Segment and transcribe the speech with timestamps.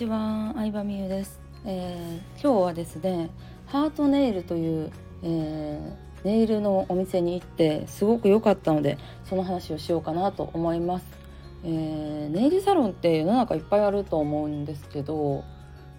[0.00, 3.28] ちは、相葉美優です、えー、今日はですね、
[3.66, 4.90] ハートネイルという、
[5.22, 11.04] えー、ネイルのお店に行ってすごく良かったので、その話をしようかなと思います。
[11.64, 15.44] えー、ネイルサロンって世の中いっぱいあると思うんですけど、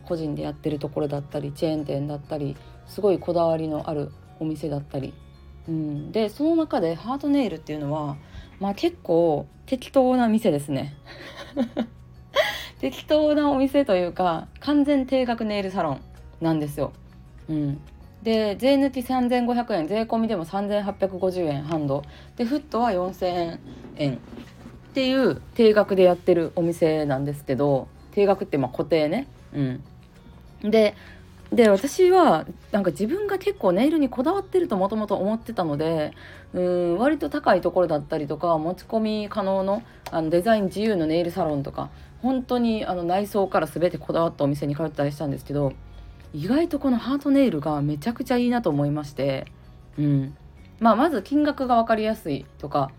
[0.06, 2.58] 個人でやってるところだったり、チェーン店だったり、
[2.88, 5.14] すごいこだわりのあるお店だったり、
[5.68, 8.18] うん、でその中でハートネイルっていうのは、
[8.60, 10.96] まあ、結構適当な店ですね。
[12.82, 16.02] 適当なお店というか完全定額ネイルサロン
[16.42, 16.94] なんですよ。
[17.48, 17.80] うん、
[18.24, 22.04] で税抜き3500円税込みでも3850円ハンド
[22.38, 23.60] でフットは4000
[23.98, 24.18] 円っ
[24.94, 29.28] ていう定額でやってるお店なんですけど定額ってまあ固定ね。
[29.54, 30.96] うん、で
[31.54, 36.14] で私はなんか自分が結構ネイルにこだわってるともともと思ってたので
[36.54, 45.74] うん割と高いところだったりとか持ち込み可能のあのデザイン自由のネイルサロンとか本当にあの内装から全てこだわったお店に通ったりしたんですけど
[46.34, 49.46] 意外とこのハートネイルがめちゃくちゃいいなと思いまして、
[49.98, 50.38] うん。
[50.80, 52.90] まあ、まず金額が分かりやすいとか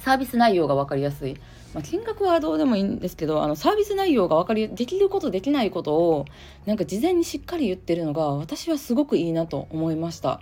[0.00, 1.36] サービス内容が分かりやすい、
[1.72, 6.24] まあ、金額はどうでもいいんですけどあのサービス内容が分かりできることできないことを
[6.66, 10.40] なんか事前にしっかり言ってるのが私はすごくいいなと思いました。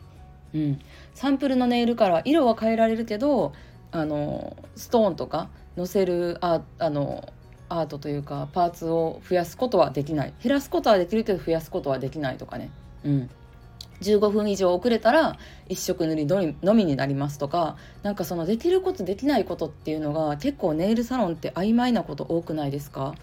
[0.55, 0.79] うん、
[1.13, 3.53] サンプルのネイルから色は変えられるけど
[3.93, 7.29] あのストーンとかのせるああの
[7.69, 10.33] アートというかパーツを増やすことはできない。
[10.43, 12.71] 減らすことはできるけど増やすことはできないとかね、
[13.05, 13.31] うん、
[14.03, 17.77] 15分以上遅れたら1色塗りのみになりますとか。
[18.03, 23.15] なんかそのできることできないことっていうのが結構ネイルサロンって曖昧なこと多くないですか？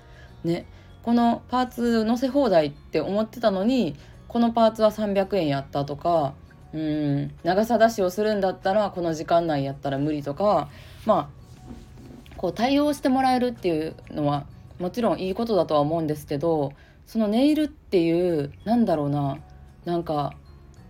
[0.44, 0.66] ね。
[1.03, 3.95] このパーツ乗せ放題って思ってたのに
[4.28, 6.33] このパーツは300円やったとか。
[6.73, 7.31] うん。
[7.44, 10.69] 長さ出しをするんだったらこの時間内やったら無理とか。
[11.05, 11.42] まあ
[12.44, 14.45] こう対応してもらえるっていうのは
[14.77, 16.73] もちろんいいことだとは思うんですけど
[17.05, 19.38] そのネイルっていうなんだろうな
[19.85, 20.34] なんか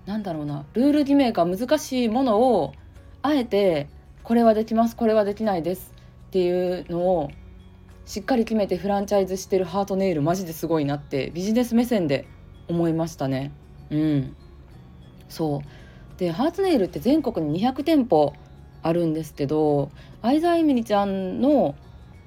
[0.07, 2.73] なんだろうなルール決めが難しいものを
[3.22, 3.88] あえて
[4.23, 5.94] これはできますこれはできないです
[6.29, 7.29] っていうのを
[8.07, 12.25] しっかり決めてフランチャイズしてるハートネイルマジですごいなってビジネス目線で
[12.67, 13.51] 思いましたね。
[13.91, 14.35] うん。
[15.29, 16.19] そう。
[16.19, 18.33] でハートネイルって全国に200店舗
[18.83, 19.89] あるんですけど
[20.21, 21.75] 相沢えみりちゃんの、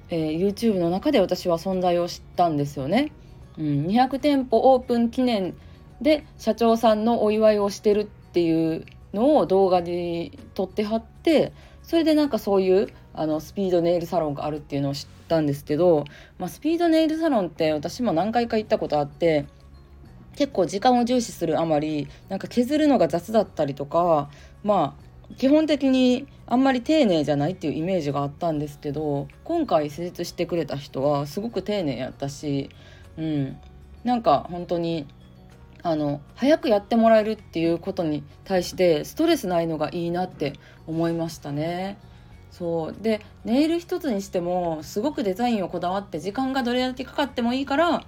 [0.09, 3.11] えー、YouTube の中で私は存在を知ったんですよね。
[3.57, 5.55] うん、200店舗オープン記念
[6.01, 16.05] で社長さんのお祝いをしてるっていうのを動画に撮ってはってそれでなんかそういうあのスピードネイルサロンがあるっていうのを知ったんですけど、
[16.37, 19.45] まあ、スピードネイルサロンって私も何回か行ったことあって
[20.35, 24.29] 結構時間を重視するあまりなんか削るのが雑だったりとか
[24.63, 32.69] まあ基本的にあんまり丁寧じゃないっていうイメージがあったんですけど今回施術してくれた人はすごく丁寧やったし、
[33.17, 33.57] うん、
[34.03, 35.07] なんか本当に
[35.83, 40.53] あの早くやってもらえるっていうことに対してストレスないのがいいなって
[40.85, 41.97] 思いましたね。
[42.51, 42.95] そう。
[42.99, 48.03] でネイル一つにしてもすごくデザインをこだわって時間がどれだけかかってもいいから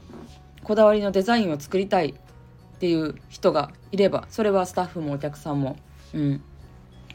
[0.63, 5.77] こだわりのデザインを作りたいっていう人がいればそれはスタッフもお客さんも、
[6.13, 6.43] うん、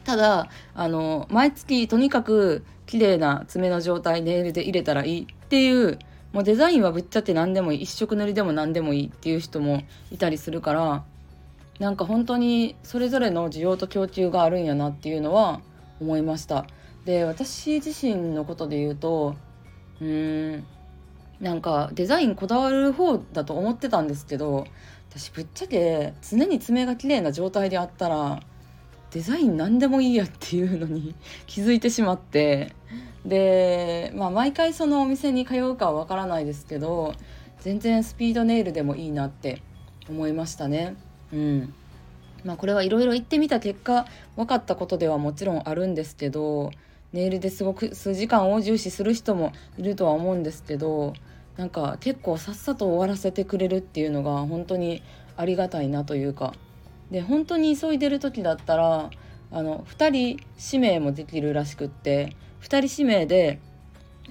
[0.05, 5.99] ただあの毎月とにかく綺麗な爪の状態ネイルで入れたらいいっていう
[6.31, 7.81] もうデザインはぶっちゃって何でもいい。
[7.83, 11.03] 一色塗りでも何でもいいっていう人もいたりするから
[11.79, 15.61] なんか本当にそれぞれの需要と供給があるんやなっていうのは
[15.99, 16.65] 思いました。
[17.05, 19.35] で私自身のことで言うと
[20.01, 20.65] うーん
[21.39, 24.65] なんかデザインこだわる方だと思ってたんですけど
[25.09, 28.39] 私ぶっちゃけ常に爪が綺麗な状態であったら
[29.15, 31.15] デザイン何でもいいやっていうのに
[31.47, 32.73] 気づいてしまって。
[33.25, 37.15] で、まあ、毎回そのお店に通うかはわからないですけど
[37.61, 39.61] 全然スピードネイルでもいいなって
[40.09, 40.97] 思いましたね。
[41.31, 41.73] うん。
[42.43, 44.05] まあ、これはいろいろ言ってみた結果
[44.35, 46.71] 分かったことではもちろんあるんですけど
[47.13, 51.13] ネイルですごく数時間を重視する人もいるとは思うんですけど
[51.55, 55.01] なんか結構さっさと終わらせてくれるっていうのが本当に
[55.37, 56.53] ありがたいなというか。
[57.11, 59.09] で本当に急いでる時だったら
[59.51, 63.59] あの2人指名もできるらしくって2人指名で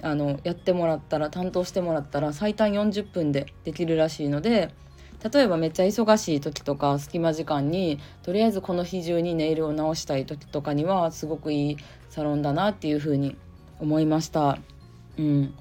[0.01, 4.73] あのやってもらったら担当してもらったら最短40分でできるらしいので
[5.33, 11.77] 例えばめっちゃ忙しい時とか隙間時間にとりあえずこの日中にネイルを直したい時とかにはすごくいい
[12.09, 13.35] サロンだなっていうふうに
[13.79, 14.59] 思いました。
[15.17, 15.53] うん、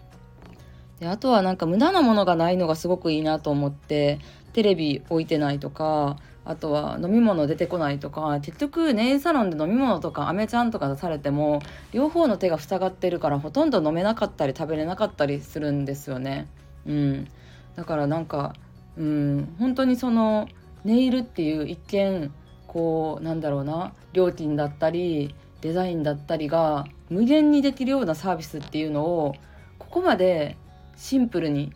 [1.01, 4.19] であとはなんか無駄なものがないのがすごくいいなと思って
[4.53, 11.61] テレビ置いてないとかあとは飲み物出てこないとか結局ネイルサロンで飲み物とかアメちゃんとか出されても
[11.93, 16.47] 両方の手が塞がってるからほとんど飲めなかったり食べれなかったりするんですよね。
[16.87, 17.29] うん
[17.77, 18.55] だからなんか
[18.97, 20.49] うん本当にその
[20.85, 22.31] ネイルっていう一見
[22.67, 29.35] こうなんだろうな料金だったりデザインだったりが無限にできるようなサービスっていうのを
[29.79, 30.57] ここまで
[30.97, 31.73] シンプルに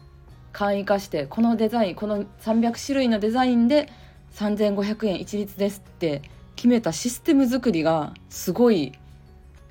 [0.53, 3.91] 簡易化してこのデザインこの300種類のデザインで
[4.35, 6.23] 3500円一律ですって
[6.57, 8.93] 決めたシステム作りがすごい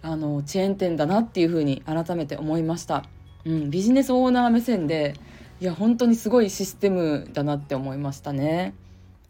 [0.02, 3.04] あのチェーン店だなっていうふうに改めて思いました、
[3.46, 5.16] うん、ビジネスオーナー目線で
[5.60, 8.76] いや本当にすごいシステムだなって思いましたね。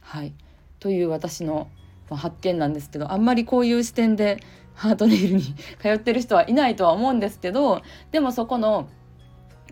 [0.02, 0.34] はい
[0.80, 1.70] という私の
[2.10, 4.42] 発見なんですけどあんまりこういう視点で
[4.74, 5.44] ハートネイルに
[5.82, 7.82] 通ってる人はいないとは思うんですけど
[8.12, 8.88] でもそこの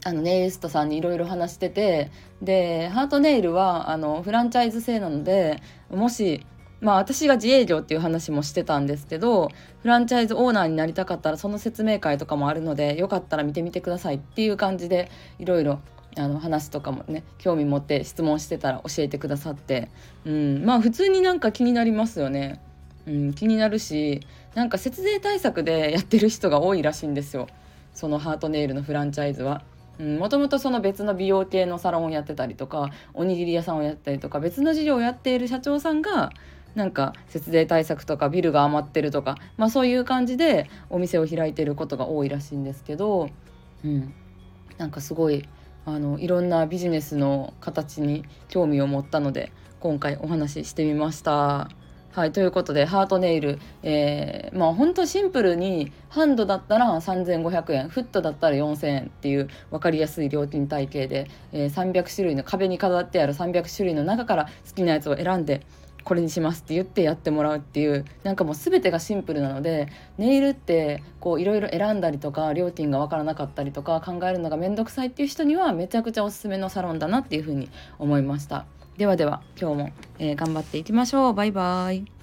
[0.08, 6.46] あのネイリストさんにいろいろ話しててでハートネイルはあのフランチャイズ制なのでもし
[6.80, 9.50] まあ私が自営業っていう話もしてたんですけど
[9.82, 15.10] フランチャイズオーナーになりたかったらその説明会とかもあるのでよかったら見てみてくださいっていう感じで
[15.40, 15.80] いろいろ
[16.16, 19.90] あの話とかもね興味持って質問してたら教えてくださって、
[20.24, 22.62] うん、まあ普通になんか気になりますよね。
[23.08, 24.22] うん、気になるし
[24.54, 27.48] なんか節税対策でやってる人が多いらしいんですよ
[27.94, 29.64] そのハートネイルのフランチャイズは。
[30.00, 36.32] もともとその別の美容系のサロンをやってたりとかおにぎり屋さんをやったりとか別の事業をやっている社長さんが
[36.76, 43.30] なんか節税対策とかビルが余ってるとか、まあ、そういう感じでお店を開いてることが多いらしいんですけど、
[43.84, 44.14] うん、
[44.78, 45.48] なんかすごい
[45.86, 51.70] あのいろんなビジネスの形に興味を持ったので今回お話ししてみました。
[52.16, 65.68] はい、ということでハートネイル、えー、まあ本当シンプルにハンドだったら3500円フットだったら4000円っていう分かりやすい料金体系で、えー、300種類の壁に飾ってある300種類の中から好きなやつを選んで
[66.06, 77.70] これにしますって言ってやってもらうっていうなんかもう全てがシンプルなのでネイルってこういろいろ選んだりとか料金が分からなかったりとか考えるのが面倒くさいっていう人にはめちゃくちゃおすすめのサロンだなっていうふうに
[78.00, 78.66] 思いました。
[78.98, 81.34] ではでは今日も、えー、頑張っていきましょう。
[81.34, 82.15] バイバイ。